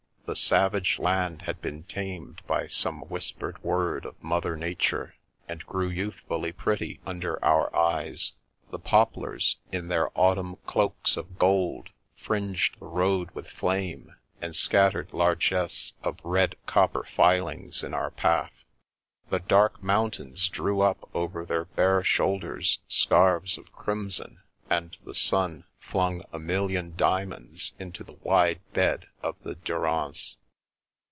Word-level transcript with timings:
The 0.27 0.35
savage 0.37 0.97
land 0.97 1.41
had 1.41 1.59
been 1.59 1.83
tamed 1.83 2.41
by 2.47 2.65
some 2.65 3.01
whispered 3.09 3.61
word 3.61 4.05
of 4.05 4.23
Mother 4.23 4.55
Nature, 4.55 5.15
and 5.49 5.65
grew 5.65 5.89
youthfully 5.89 6.53
pretty 6.53 7.01
under 7.05 7.43
our 7.43 7.75
eyes. 7.75 8.31
The 8.69 8.79
poplars, 8.79 9.57
in 9.73 9.89
their 9.89 10.09
autumn 10.17 10.55
cloaks 10.65 11.17
of 11.17 11.37
gold, 11.37 11.89
fringed 12.15 12.79
the 12.79 12.85
road 12.85 13.29
with 13.31 13.49
flame, 13.49 14.15
and 14.41 14.55
scattered 14.55 15.11
largesse 15.11 15.91
of 16.01 16.21
red 16.23 16.55
copper 16.65 17.03
filings 17.03 17.83
in 17.83 17.93
our 17.93 18.11
path; 18.11 18.53
the 19.29 19.39
dark 19.39 19.83
mountains 19.83 20.47
drew 20.47 20.79
up 20.79 21.09
over 21.13 21.43
their 21.43 21.65
bare 21.65 22.05
shoul 22.05 22.39
ders 22.39 22.79
scarfs 22.87 23.57
of 23.57 23.73
crimson, 23.73 24.39
and 24.69 24.95
the 25.03 25.13
sun 25.13 25.65
flung 25.77 26.23
a 26.31 26.39
million 26.39 26.95
diamonds 26.95 27.73
into 27.77 28.01
the 28.05 28.13
wide 28.21 28.61
bed 28.71 29.05
of 29.21 29.35
the 29.43 29.55
Durance. 29.55 30.37